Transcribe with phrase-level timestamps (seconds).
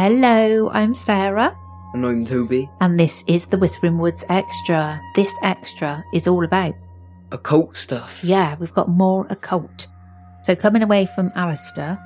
[0.00, 1.56] Hello, I'm Sarah,
[1.94, 2.68] And I'm Toby.
[2.82, 5.00] and this is the Whispering Woods Extra.
[5.14, 6.74] This extra is all about,
[7.32, 8.22] Occult stuff.
[8.22, 9.86] yeah, we've got more occult.
[10.42, 11.98] So coming away from Alistair,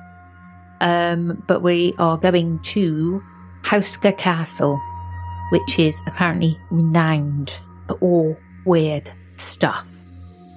[0.79, 3.21] um, but we are going to
[3.63, 4.81] Houska Castle,
[5.49, 7.51] which is apparently renowned
[7.87, 9.85] for all weird stuff.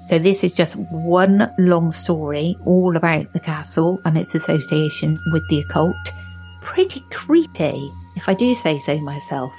[0.07, 5.43] So this is just one long story all about the castle and its association with
[5.49, 5.97] the occult.
[6.65, 9.53] Pretty creepy, if I do say so myself.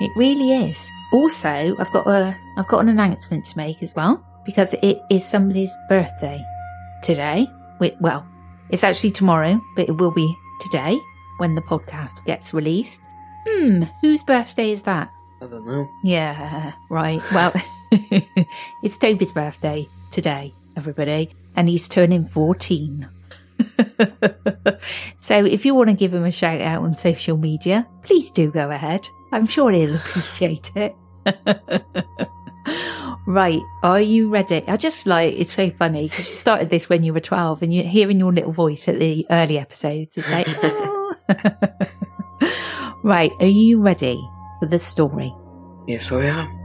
[0.00, 0.90] It really is.
[1.12, 5.24] Also, I've got a I've got an announcement to make as well because it is
[5.24, 6.44] somebody's birthday
[7.02, 7.46] today.
[8.00, 8.26] Well,
[8.68, 10.98] it's actually tomorrow, but it will be today
[11.38, 13.00] when the podcast gets released.
[13.48, 15.10] Hmm, whose birthday is that?
[15.40, 15.88] I don't know.
[16.04, 17.22] Yeah, right.
[17.32, 17.52] Well,
[18.82, 23.08] it's Toby's birthday today, everybody, and he's turning 14.
[25.20, 28.50] so if you want to give him a shout out on social media, please do
[28.50, 29.08] go ahead.
[29.32, 30.94] I'm sure he'll appreciate it.
[33.26, 34.62] right, are you ready?
[34.66, 37.74] I just like it's so funny because you started this when you were 12 and
[37.74, 40.14] you're hearing your little voice at the early episodes.
[40.16, 41.14] It's like, "Oh."
[43.04, 44.20] right, are you ready
[44.58, 45.34] for the story?
[45.86, 46.56] Yes, I am.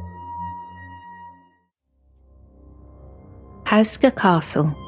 [3.66, 4.85] Houska Castle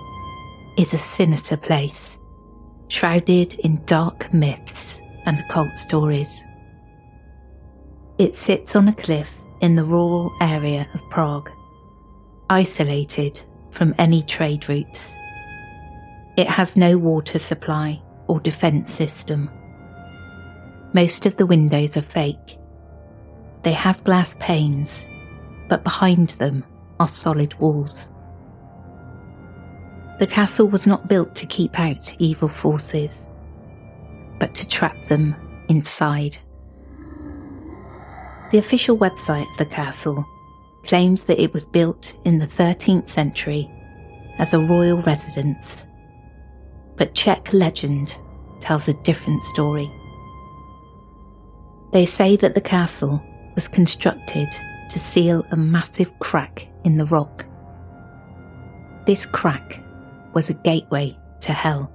[0.78, 2.18] is a sinister place,
[2.88, 6.44] shrouded in dark myths and occult stories.
[8.18, 11.50] It sits on a cliff in the rural area of Prague,
[12.50, 15.14] isolated from any trade routes.
[16.38, 19.50] It has no water supply or defence system.
[20.94, 22.58] Most of the windows are fake.
[23.64, 25.04] They have glass panes,
[25.68, 26.64] but behind them
[27.00, 28.08] are solid walls.
[30.20, 33.16] The castle was not built to keep out evil forces,
[34.40, 35.36] but to trap them
[35.70, 36.38] inside.
[38.52, 40.26] The official website of the castle
[40.86, 43.70] claims that it was built in the 13th century
[44.40, 45.86] as a royal residence,
[46.96, 48.18] but Czech legend
[48.60, 49.92] tells a different story.
[51.92, 53.22] They say that the castle
[53.54, 54.50] was constructed
[54.90, 57.46] to seal a massive crack in the rock.
[59.06, 59.84] This crack
[60.38, 61.92] was a gateway to hell,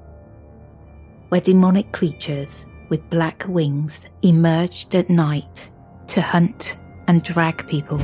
[1.29, 5.71] where demonic creatures with black wings emerged at night
[6.09, 8.03] to hunt and drag people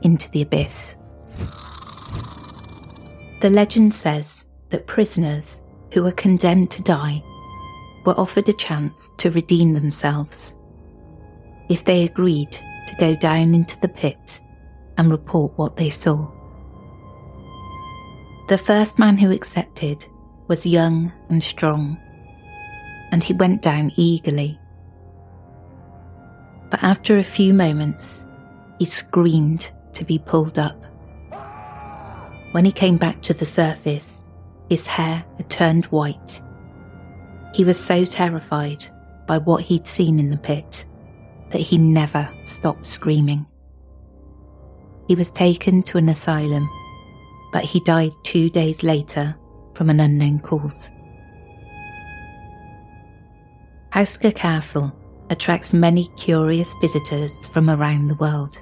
[0.00, 0.96] into the abyss.
[3.42, 5.60] The legend says that prisoners
[5.92, 7.22] who were condemned to die
[8.06, 10.54] were offered a chance to redeem themselves
[11.68, 14.40] if they agreed to go down into the pit
[14.96, 16.26] and report what they saw.
[18.52, 20.04] The first man who accepted
[20.46, 21.96] was young and strong,
[23.10, 24.60] and he went down eagerly.
[26.68, 28.22] But after a few moments,
[28.78, 30.84] he screamed to be pulled up.
[32.50, 34.18] When he came back to the surface,
[34.68, 36.42] his hair had turned white.
[37.54, 38.84] He was so terrified
[39.26, 40.84] by what he'd seen in the pit
[41.52, 43.46] that he never stopped screaming.
[45.08, 46.68] He was taken to an asylum,
[47.52, 49.36] but he died two days later
[49.74, 50.90] from an unknown cause.
[53.92, 54.90] Houska Castle
[55.28, 58.60] attracts many curious visitors from around the world.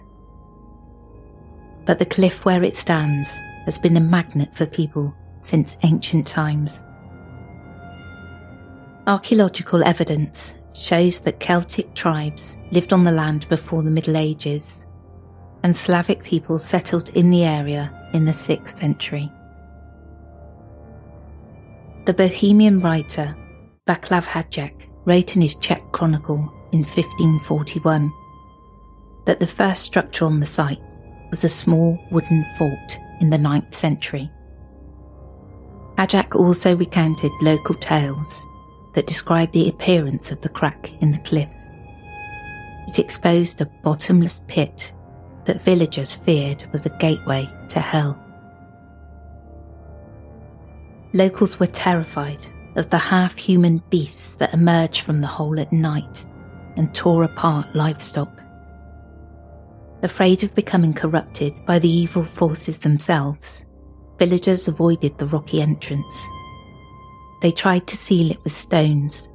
[1.86, 6.80] But the cliff where it stands has been a magnet for people since ancient times.
[9.06, 14.84] Archaeological evidence shows that Celtic tribes lived on the land before the Middle Ages,
[15.62, 19.30] and Slavic people settled in the area in the 6th century.
[22.06, 23.36] The Bohemian writer
[23.86, 24.72] Vaclav Hajduk
[25.04, 28.12] wrote in his Czech chronicle in 1541
[29.26, 30.80] that the first structure on the site
[31.30, 34.30] was a small wooden fort in the 9th century.
[35.98, 38.42] Hajduk also recounted local tales
[38.94, 41.48] that described the appearance of the crack in the cliff.
[42.88, 44.92] It exposed a bottomless pit
[45.44, 48.18] that villagers feared was a gateway to hell.
[51.12, 52.46] Locals were terrified
[52.76, 56.24] of the half human beasts that emerged from the hole at night
[56.76, 58.30] and tore apart livestock.
[60.02, 63.66] Afraid of becoming corrupted by the evil forces themselves,
[64.18, 66.20] villagers avoided the rocky entrance.
[67.42, 69.28] They tried to seal it with stones,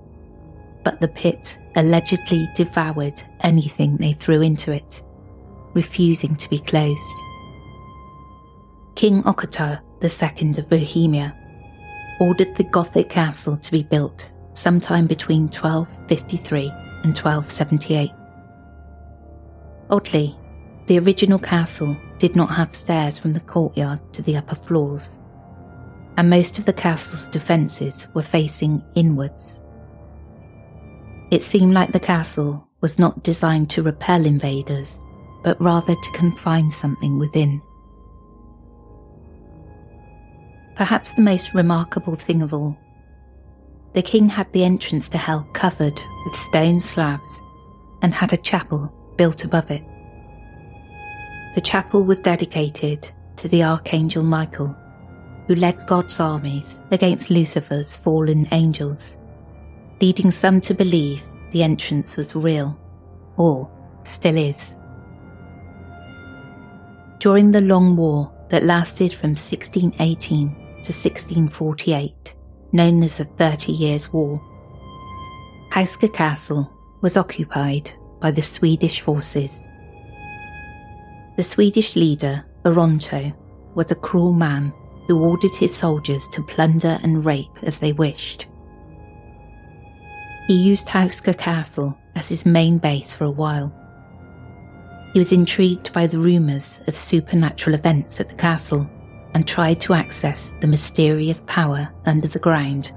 [0.84, 5.04] but the pit allegedly devoured anything they threw into it,
[5.76, 7.02] refusing to be closed.
[8.96, 11.36] King Ottakar II of Bohemia
[12.20, 16.70] ordered the Gothic castle to be built sometime between 1253
[17.04, 18.12] and 1278.
[19.90, 20.36] Oddly,
[20.88, 25.20] the original castle did not have stairs from the courtyard to the upper floors,
[26.18, 29.58] and most of the castle's defences were facing inwards.
[31.32, 35.02] It seemed like the castle was not designed to repel invaders,
[35.46, 37.62] but rather to confine something within.
[40.76, 42.76] Perhaps the most remarkable thing of all,
[43.94, 47.42] the king had the entrance to hell covered with stone slabs
[48.02, 49.84] and had a chapel built above it.
[51.54, 53.08] The chapel was dedicated
[53.38, 54.76] to the Archangel Michael,
[55.48, 59.16] who led God's armies against Lucifer's fallen angels,
[60.02, 61.22] leading some to believe
[61.52, 62.78] the entrance was real,
[63.38, 63.70] or
[64.04, 64.76] still is.
[67.20, 72.36] During the long war that lasted from 1618 to 1648,
[72.72, 74.42] known as the Thirty Years' War,
[75.72, 76.72] Houska Castle
[77.02, 79.66] was occupied by the Swedish forces
[81.36, 83.34] the Swedish leader, Oronto,
[83.74, 84.72] was a cruel man
[85.06, 88.48] who ordered his soldiers to plunder and rape as they wished.
[90.48, 93.74] He used Houska Castle as his main base for a while.
[95.16, 98.86] He was intrigued by the rumours of supernatural events at the castle
[99.34, 102.92] and tried to access the mysterious power under the ground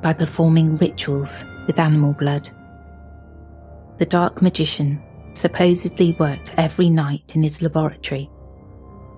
[0.00, 2.48] by performing rituals with animal blood.
[3.98, 5.02] The dark magician
[5.34, 8.30] supposedly worked every night in his laboratory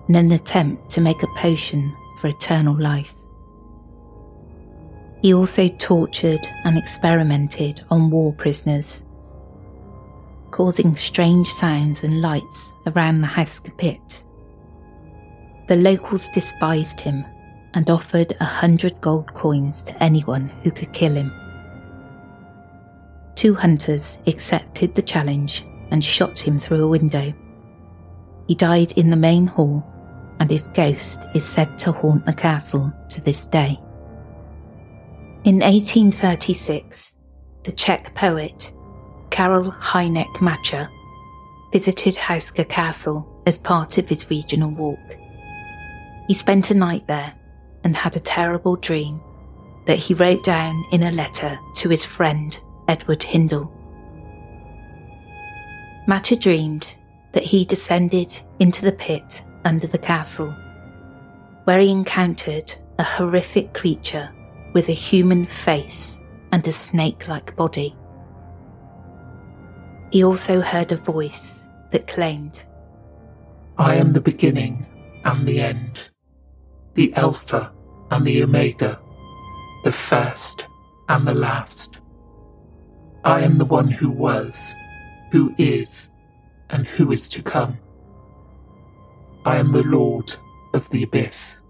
[0.09, 3.15] in an attempt to make a potion for eternal life.
[5.21, 9.03] He also tortured and experimented on war prisoners,
[10.51, 14.23] causing strange sounds and lights around the Houska pit.
[15.67, 17.25] The locals despised him
[17.73, 21.31] and offered a hundred gold coins to anyone who could kill him.
[23.35, 27.33] Two hunters accepted the challenge and shot him through a window.
[28.47, 29.85] He died in the main hall,
[30.39, 33.79] and his ghost is said to haunt the castle to this day.
[35.43, 37.15] In 1836,
[37.63, 38.73] the Czech poet
[39.39, 40.89] Karel Hynek Mácha
[41.71, 45.15] visited Houska Castle as part of his regional walk.
[46.27, 47.33] He spent a night there
[47.85, 49.21] and had a terrible dream
[49.87, 53.71] that he wrote down in a letter to his friend Edward Hindle.
[56.05, 56.97] Mácha dreamed
[57.31, 60.53] that he descended into the pit under the castle,
[61.63, 64.29] where he encountered a horrific creature
[64.73, 66.19] with a human face
[66.51, 67.95] and a snake like body.
[70.11, 71.61] He also heard a voice
[71.91, 72.63] that claimed,
[73.77, 74.85] I am the beginning
[75.23, 76.09] and the end,
[76.95, 77.71] the Alpha
[78.09, 78.99] and the Omega,
[79.83, 80.65] the first
[81.09, 81.99] and the last.
[83.23, 84.73] I am the one who was,
[85.31, 86.09] who is,
[86.71, 87.77] and who is to come.
[89.45, 90.35] I am the Lord
[90.73, 91.61] of the Abyss.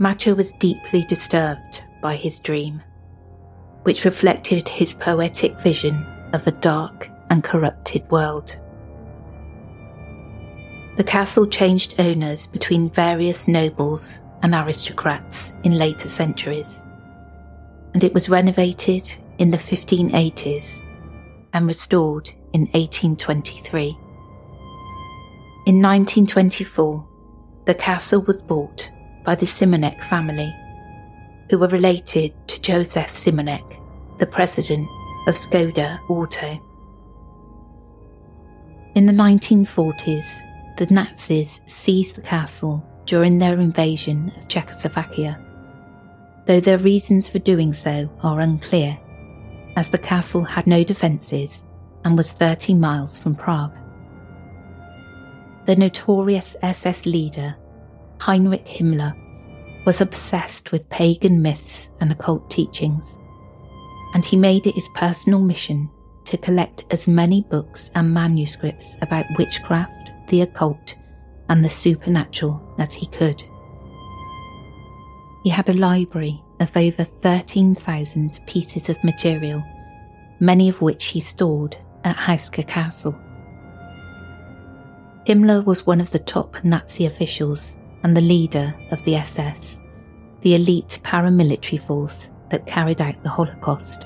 [0.00, 2.80] Mácha was deeply disturbed by his dream,
[3.82, 8.56] which reflected his poetic vision of a dark and corrupted world.
[10.96, 16.82] The castle changed owners between various nobles and aristocrats in later centuries,
[17.94, 20.80] and it was renovated in the 1580s
[21.52, 23.96] and restored in 1823.
[25.66, 27.06] In 1924,
[27.66, 28.90] the castle was bought
[29.24, 30.52] by the Simonek family,
[31.50, 33.78] who were related to Joseph Simonek,
[34.18, 34.88] the president
[35.30, 36.60] of Skoda Auto.
[38.96, 40.40] In the 1940s,
[40.76, 45.38] the Nazis seized the castle during their invasion of Czechoslovakia,
[46.46, 48.98] though their reasons for doing so are unclear,
[49.76, 51.62] as the castle had no defences
[52.04, 53.78] and was 30 miles from Prague.
[55.66, 57.54] The notorious SS leader,
[58.20, 59.14] Heinrich Himmler,
[59.86, 63.14] was obsessed with pagan myths and occult teachings,
[64.14, 65.90] and he made it his personal mission
[66.24, 70.94] to collect as many books and manuscripts about witchcraft the occult
[71.48, 73.42] and the supernatural as he could.
[75.42, 79.62] He had a library of over 13,000 pieces of material,
[80.38, 83.18] many of which he stored at Houska Castle.
[85.26, 89.80] Himmler was one of the top Nazi officials and the leader of the SS,
[90.42, 94.02] the elite paramilitary force that carried out the Holocaust.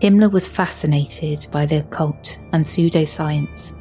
[0.00, 3.74] Himmler was fascinated by the occult and pseudoscience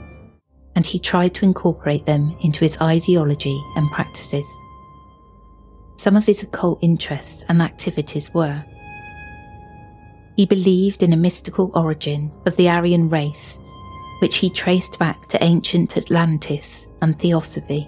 [0.76, 4.48] and he tried to incorporate them into his ideology and practices.
[5.98, 8.64] Some of his occult interests and activities were
[10.36, 13.60] he believed in a mystical origin of the Aryan race,
[14.20, 17.88] which he traced back to ancient Atlantis and Theosophy.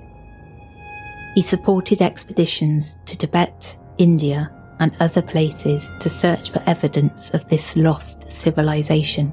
[1.33, 7.75] He supported expeditions to Tibet, India, and other places to search for evidence of this
[7.75, 9.31] lost civilization.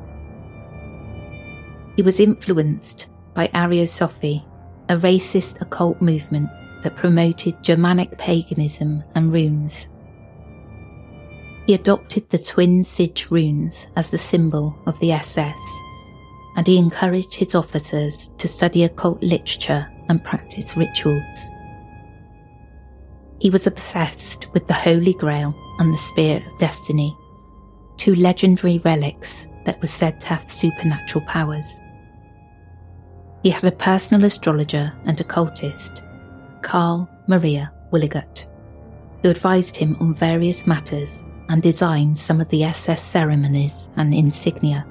[1.96, 4.44] He was influenced by Ariosophy,
[4.88, 6.48] a racist occult movement
[6.82, 9.88] that promoted Germanic paganism and runes.
[11.66, 15.58] He adopted the twin Sig runes as the symbol of the SS,
[16.56, 21.46] and he encouraged his officers to study occult literature and practice rituals.
[23.42, 27.18] He was obsessed with the Holy Grail and the Spear of Destiny,
[27.96, 31.66] two legendary relics that were said to have supernatural powers.
[33.42, 36.04] He had a personal astrologer and occultist,
[36.62, 38.46] Carl Maria Willigut,
[39.22, 41.18] who advised him on various matters
[41.48, 44.86] and designed some of the SS ceremonies and insignia.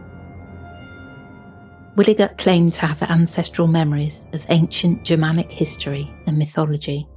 [1.95, 7.07] Willigut claimed to have ancestral memories of ancient Germanic history and mythology.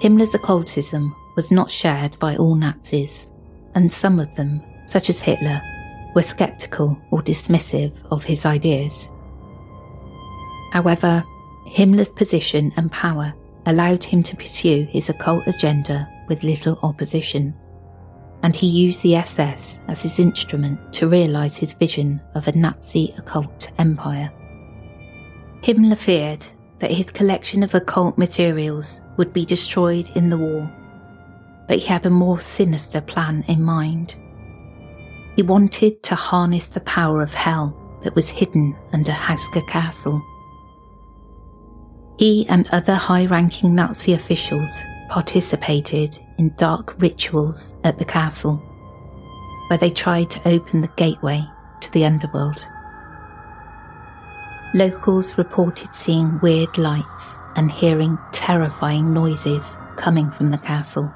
[0.00, 3.30] Himmler's occultism was not shared by all Nazis,
[3.74, 5.60] and some of them, such as Hitler,
[6.14, 9.08] were sceptical or dismissive of his ideas.
[10.72, 11.24] However,
[11.66, 13.34] Himmler's position and power
[13.66, 17.54] allowed him to pursue his occult agenda with little opposition,
[18.42, 23.14] and he used the SS as his instrument to realise his vision of a Nazi
[23.18, 24.32] occult empire.
[25.62, 26.46] Himmler feared
[26.80, 30.70] that his collection of occult materials would be destroyed in the war,
[31.66, 34.14] but he had a more sinister plan in mind.
[35.36, 40.22] He wanted to harness the power of hell that was hidden under Houska Castle.
[42.18, 44.70] He and other high ranking Nazi officials
[45.08, 48.56] participated in dark rituals at the castle,
[49.68, 51.44] where they tried to open the gateway
[51.80, 52.66] to the underworld.
[54.74, 61.10] Locals reported seeing weird lights and hearing terrifying noises coming from the castle.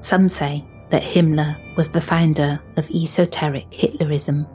[0.00, 4.48] Some say that Himmler was the founder of esoteric Hitlerism,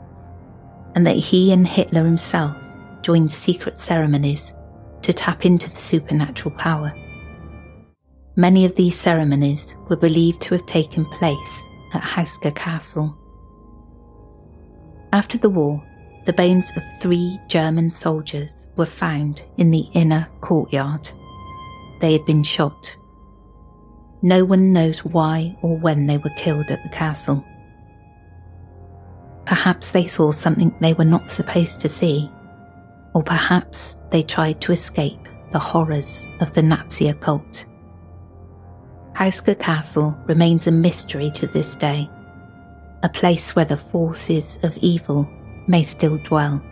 [0.96, 2.56] and that he and Hitler himself
[3.02, 4.52] joined secret ceremonies
[5.02, 6.92] to tap into the supernatural power.
[8.34, 13.16] Many of these ceremonies were believed to have taken place at Houska Castle.
[15.12, 15.80] After the war,
[16.26, 21.10] the bones of three German soldiers were found in the inner courtyard.
[22.00, 22.96] They had been shot
[24.24, 27.44] no one knows why or when they were killed at the castle.
[29.44, 32.30] Perhaps they saw something they were not supposed to see,
[33.12, 37.66] or perhaps they tried to escape the horrors of the Nazi occult
[39.12, 42.08] Houska Castle remains a mystery to this day,
[43.02, 45.28] a place where the forces of evil
[45.66, 46.62] may still dwell.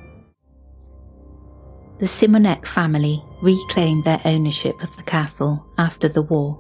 [1.99, 6.59] The Simonek family reclaimed their ownership of the castle after the war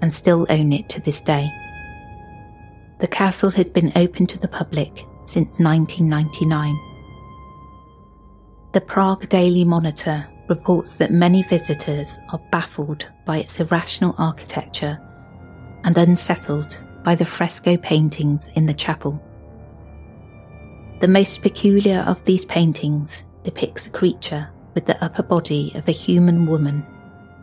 [0.00, 1.48] and still own it to this day.
[3.00, 6.78] The castle has been open to the public since 1999.
[8.72, 14.98] The Prague Daily Monitor reports that many visitors are baffled by its irrational architecture
[15.84, 19.22] and unsettled by the fresco paintings in the chapel.
[20.98, 25.92] The most peculiar of these paintings depicts a creature with the upper body of a
[25.92, 26.86] human woman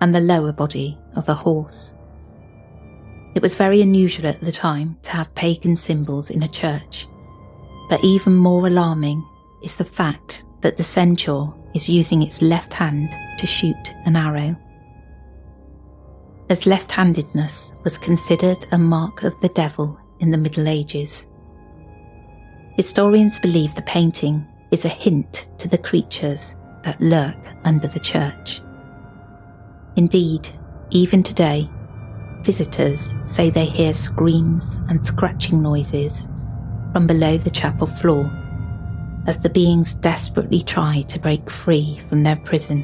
[0.02, 1.94] and the lower body of a horse.
[3.36, 7.08] It was very unusual at the time to have pagan symbols in a church,
[7.90, 9.24] but even more alarming
[9.62, 14.56] is the fact that the centaur is using its left hand to shoot an arrow.
[16.50, 21.28] As left handedness was considered a mark of the devil in the Middle Ages.
[22.76, 28.62] Historians believe the painting is a hint to the creatures that lurk under the church.
[29.96, 30.50] Indeed,
[30.90, 31.70] even today,
[32.42, 36.28] visitors say they hear screams and scratching noises
[36.92, 38.32] from below the chapel floor
[39.28, 42.84] as the beings desperately try to break free from their prison.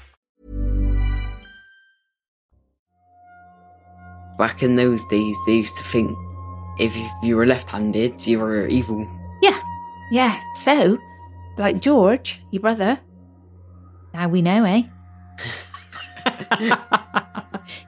[4.41, 6.17] Back in those days, they used to think
[6.79, 9.07] if you- were left-handed, you were evil.
[9.39, 9.59] Yeah,
[10.11, 10.41] yeah.
[10.63, 10.97] So,
[11.59, 12.97] like George, your brother.
[14.15, 14.81] Now we know, eh?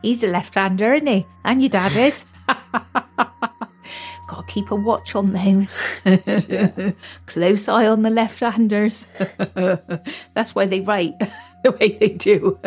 [0.04, 1.26] He's a left-hander, isn't he?
[1.44, 2.24] And your dad is.
[4.30, 5.76] Got to keep a watch on those.
[7.26, 9.08] Close eye on the left-handers.
[10.36, 11.13] That's why they write
[11.63, 12.60] the way they do.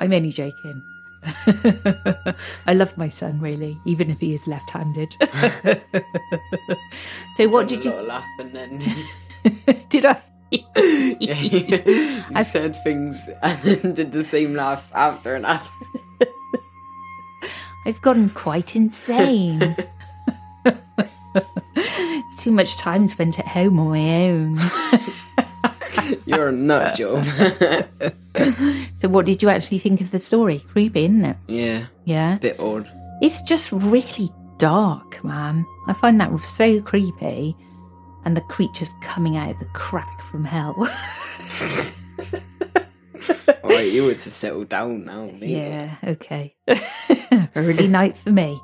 [0.00, 0.82] I'm only joking.
[2.66, 5.14] I love my son really, even if he is left-handed.
[7.36, 7.92] so, what did you?
[7.92, 8.82] laugh and then
[9.88, 10.20] Did I?
[10.50, 15.70] you said things and then did the same laugh after and after.
[17.86, 19.74] I've gone quite insane.
[21.74, 24.58] it's too much time spent at home on my own.
[26.26, 27.24] You're a nut job.
[29.00, 30.58] so, what did you actually think of the story?
[30.72, 31.36] Creepy, isn't it?
[31.48, 32.38] yeah, Yeah.
[32.38, 32.90] bit odd.
[33.20, 35.64] It's just really dark, man.
[35.86, 37.54] I find that so creepy.
[38.24, 40.74] And the creatures coming out of the crack from hell.
[43.64, 45.50] Alright, you were to settle down now, mate.
[45.50, 46.54] yeah, okay.
[47.56, 48.60] Early night for me.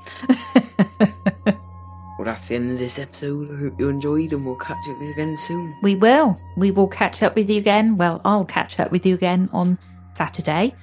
[2.29, 3.51] That's the end of this episode.
[3.51, 5.75] I hope you enjoyed and we'll catch up with you again soon.
[5.81, 6.39] We will.
[6.59, 7.97] We will catch up with you again.
[7.97, 9.79] Well, I'll catch up with you again on
[10.13, 10.75] Saturday.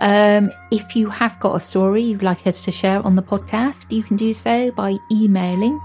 [0.00, 3.84] Um, if you have got a story you'd like us to share on the podcast,
[3.92, 5.78] you can do so by emailing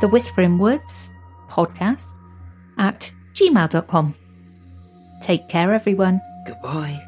[0.00, 1.08] the Whispering Woods
[1.48, 2.14] podcast
[2.78, 4.16] at gmail.com.
[5.22, 6.20] Take care, everyone.
[6.48, 7.07] Goodbye.